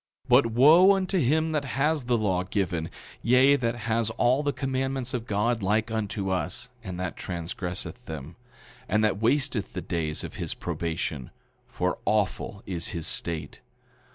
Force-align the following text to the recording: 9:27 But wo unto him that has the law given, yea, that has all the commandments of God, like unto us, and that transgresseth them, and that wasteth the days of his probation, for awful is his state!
9:27 0.29 0.29
But 0.29 0.45
wo 0.47 0.95
unto 0.95 1.19
him 1.19 1.51
that 1.51 1.63
has 1.77 2.05
the 2.05 2.17
law 2.17 2.41
given, 2.43 2.89
yea, 3.21 3.55
that 3.55 3.75
has 3.85 4.09
all 4.09 4.41
the 4.41 4.51
commandments 4.51 5.13
of 5.13 5.27
God, 5.27 5.61
like 5.61 5.91
unto 5.91 6.31
us, 6.31 6.69
and 6.83 6.99
that 6.99 7.15
transgresseth 7.15 8.05
them, 8.05 8.35
and 8.89 9.03
that 9.03 9.21
wasteth 9.21 9.73
the 9.73 9.81
days 9.81 10.23
of 10.23 10.37
his 10.37 10.55
probation, 10.55 11.29
for 11.67 11.99
awful 12.07 12.63
is 12.65 12.87
his 12.87 13.05
state! 13.05 13.59